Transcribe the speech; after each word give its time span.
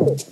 Let's 0.00 0.30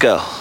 go. 0.00 0.39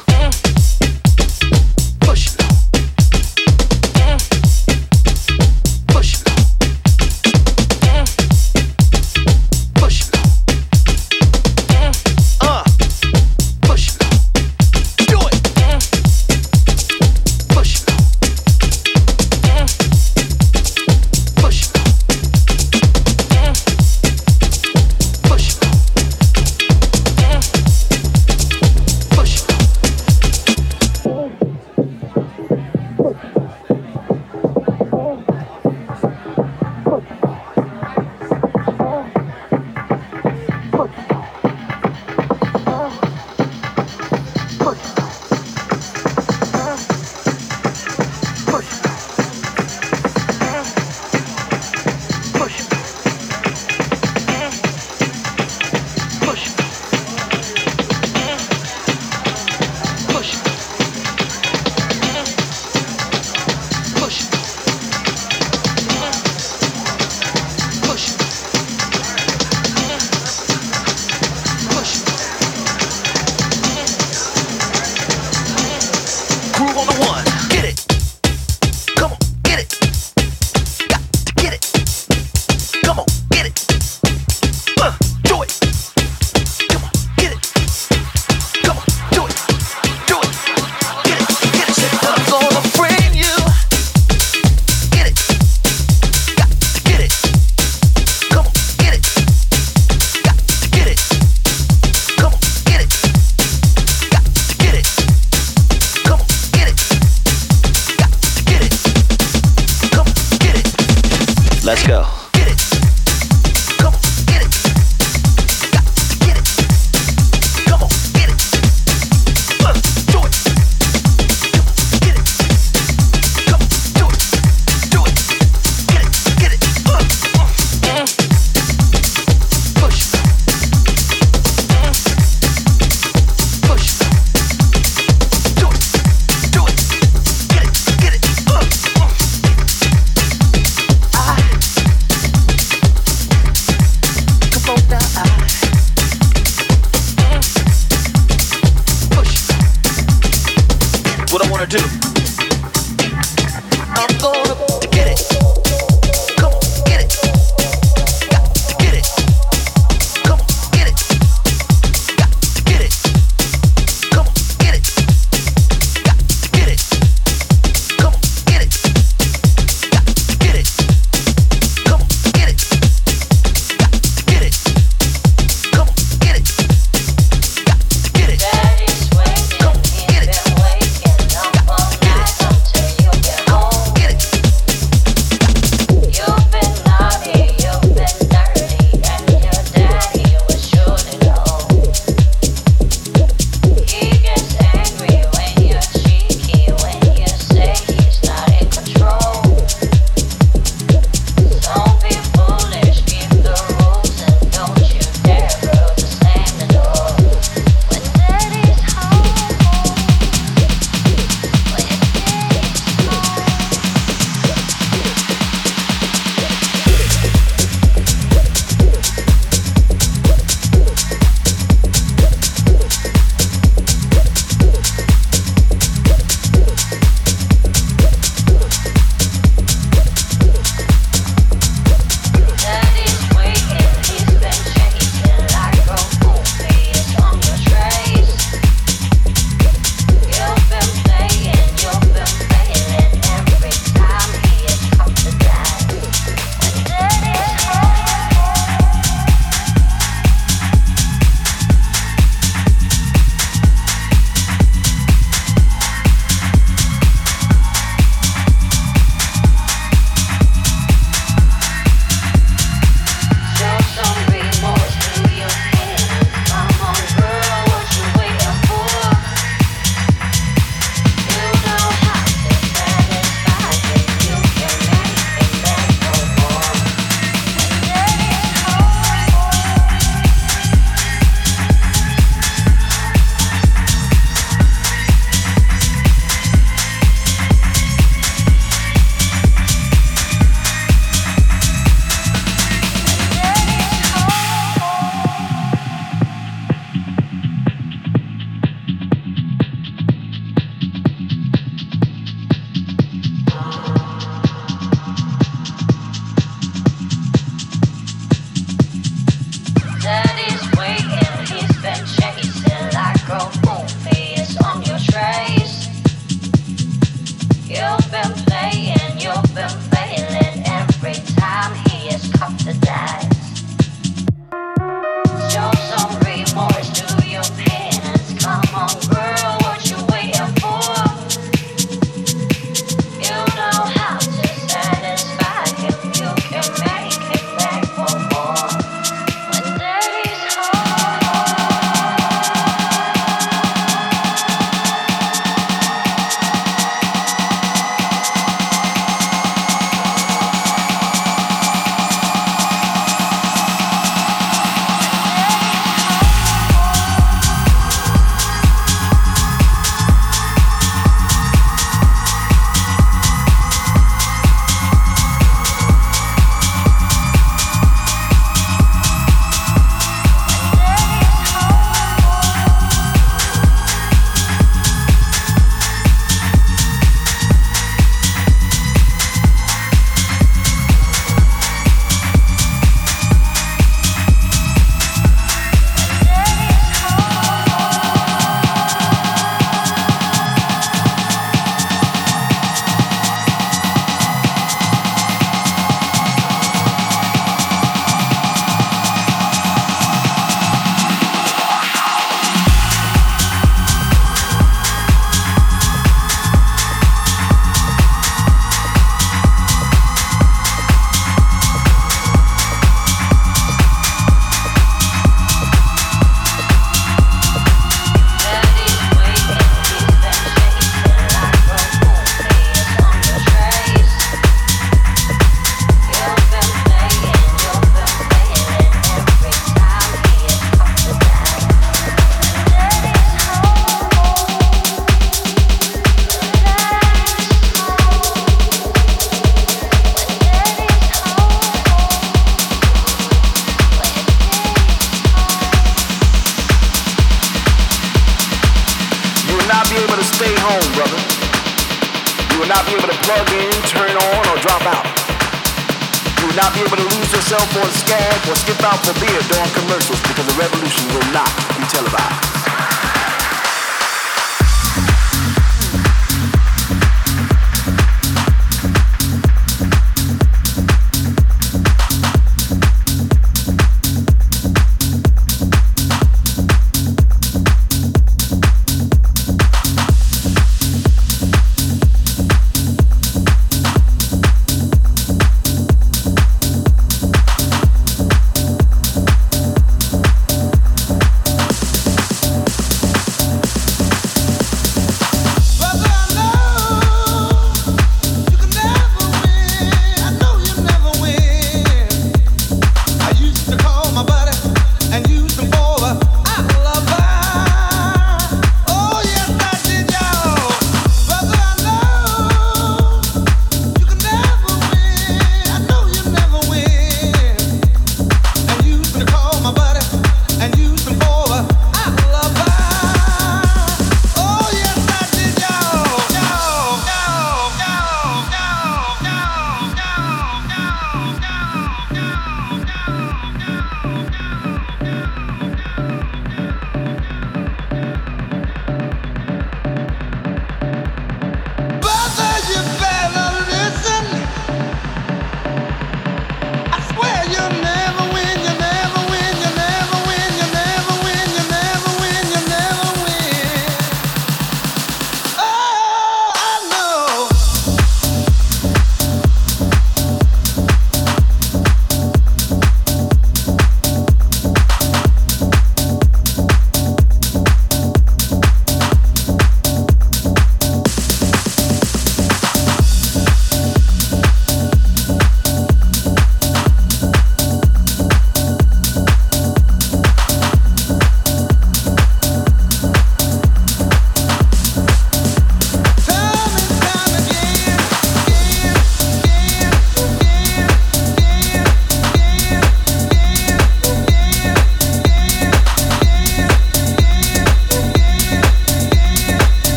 Let's 111.70 111.86
go. 111.86 112.29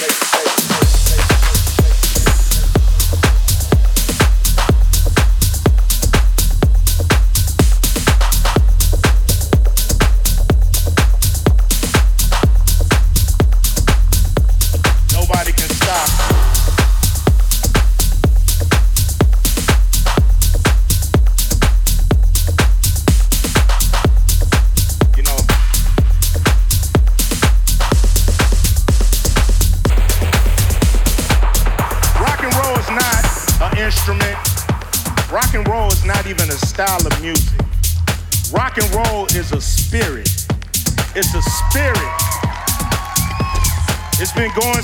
place. 0.00 0.79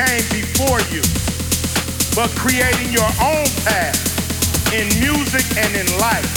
I 0.00 0.20
before 0.30 0.80
you 0.92 1.02
but 2.14 2.30
creating 2.36 2.92
your 2.92 3.08
own 3.22 3.46
path 3.64 3.96
in 4.72 4.86
music 5.00 5.44
and 5.56 5.74
in 5.76 5.86
life. 5.98 6.30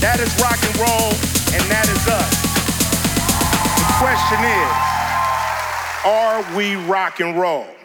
That 0.00 0.20
is 0.20 0.32
rock 0.40 0.62
and 0.62 0.76
roll, 0.76 1.12
and 1.56 1.64
that 1.70 1.88
is 1.88 2.06
us. 2.06 2.44
The 3.80 3.86
question 3.98 4.44
is, 4.44 4.72
are 6.04 6.44
we 6.56 6.76
rock 6.86 7.20
and 7.20 7.36
roll. 7.38 7.75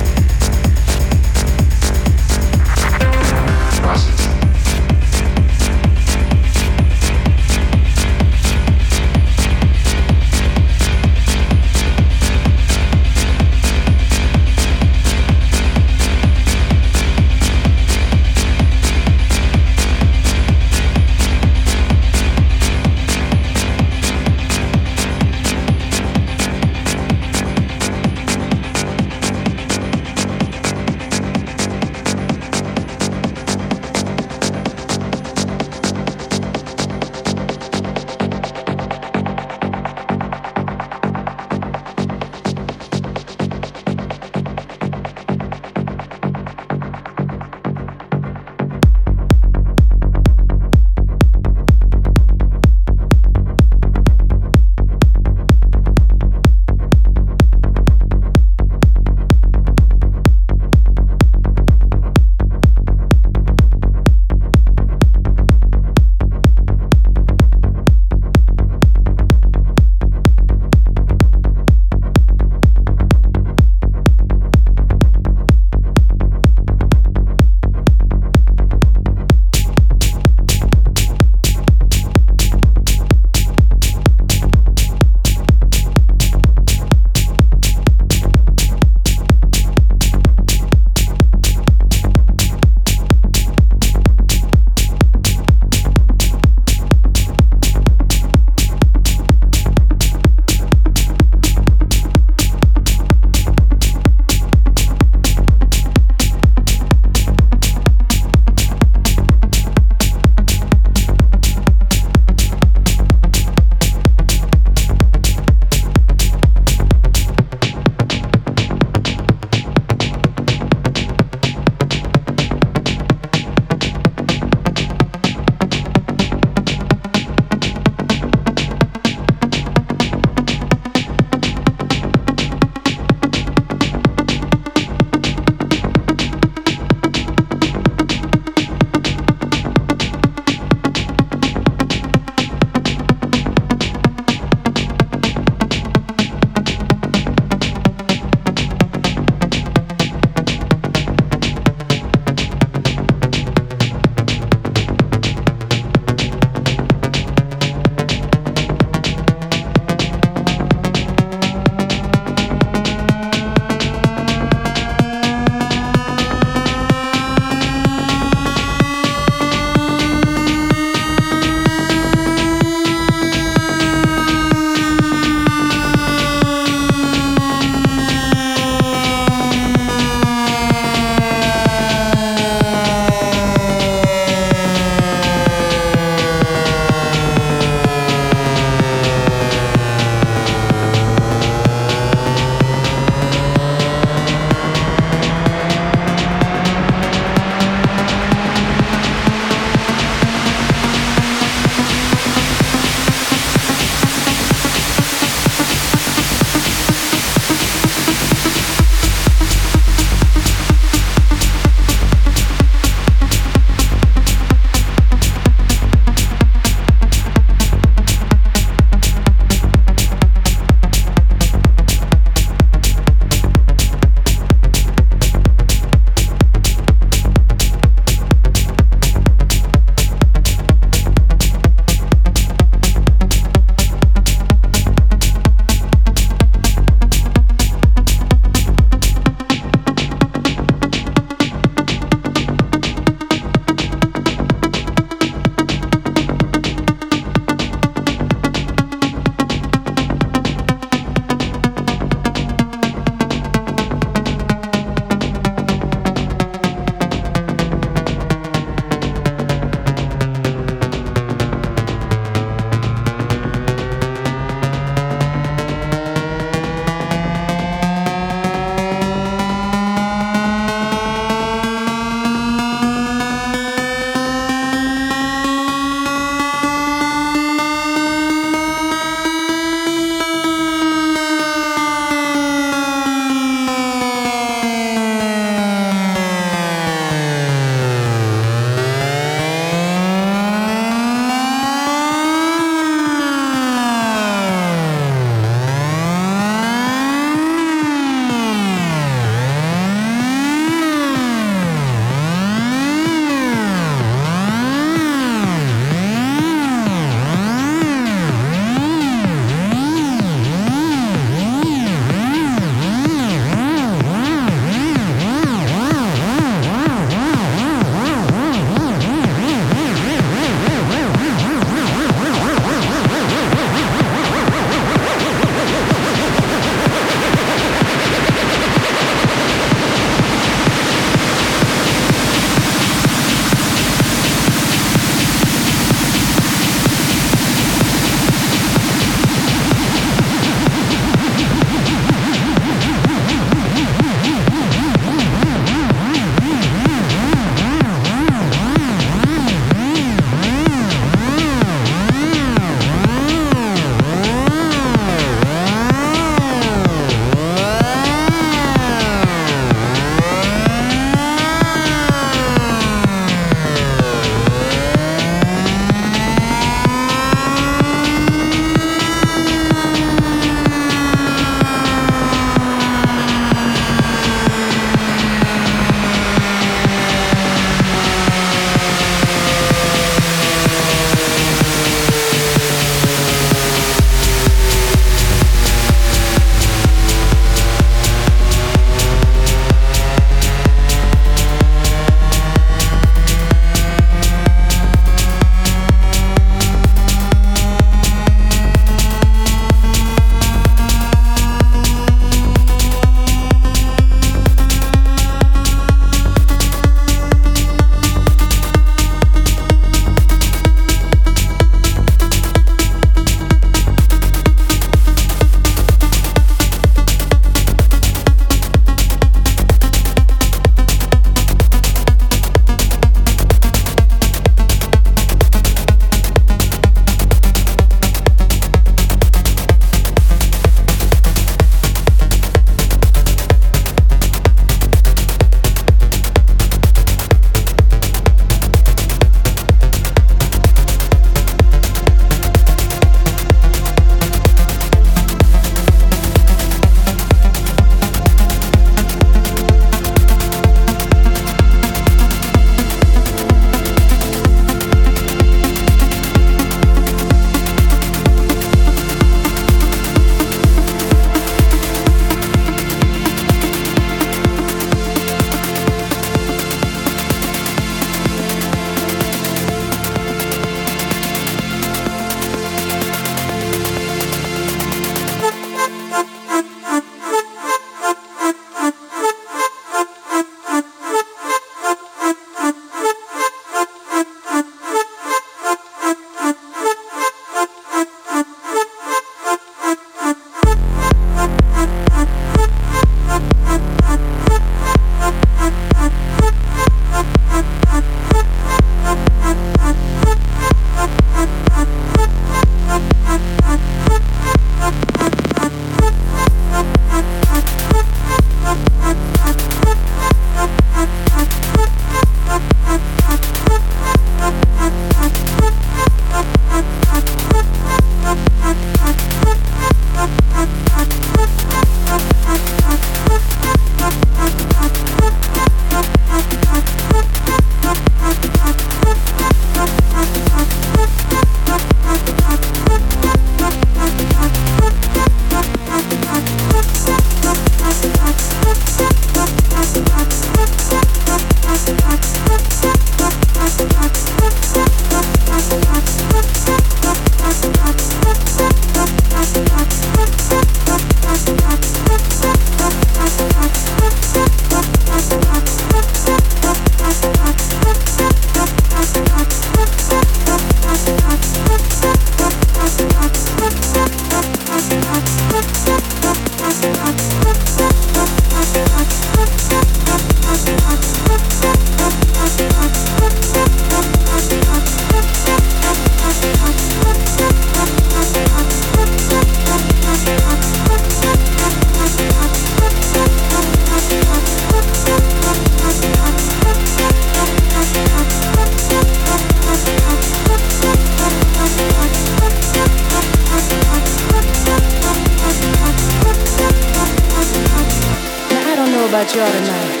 About 599.20 599.36
y'all 599.36 599.52
tonight. 599.52 600.00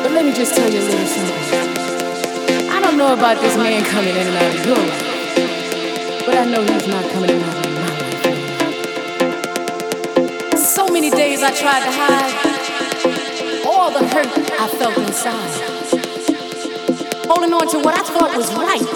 But 0.00 0.12
let 0.12 0.24
me 0.24 0.32
just 0.32 0.54
tell 0.54 0.70
you 0.70 0.78
a 0.78 0.86
little 0.86 1.06
something. 1.06 2.70
I 2.70 2.80
don't 2.80 2.96
know 2.96 3.14
about 3.14 3.40
this 3.40 3.56
man 3.56 3.84
coming 3.84 4.14
in 4.14 4.28
and 4.28 4.36
out 4.36 4.54
of 4.54 4.64
your 4.64 4.76
life, 4.76 6.24
but 6.24 6.36
I 6.38 6.44
know 6.44 6.62
he's 6.62 6.86
not 6.86 7.04
coming 7.10 7.30
in 7.30 7.42
and 7.42 7.44
out 7.44 7.66
of 7.66 7.72
my 7.74 7.80
life. 10.22 10.58
So 10.60 10.86
many 10.86 11.10
days 11.10 11.42
I 11.42 11.50
tried 11.50 11.82
to 11.82 11.90
hide 11.90 12.32
all 13.66 13.90
the 13.90 14.06
hurt 14.06 14.28
I 14.28 14.68
felt 14.78 14.96
inside, 14.98 15.50
holding 17.26 17.52
on 17.52 17.66
to 17.70 17.78
what 17.80 17.98
I 17.98 18.04
thought 18.04 18.36
was 18.36 18.54
right. 18.54 18.86